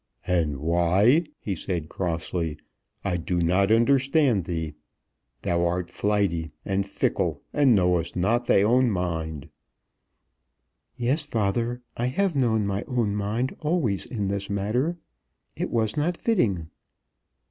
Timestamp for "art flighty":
5.67-6.49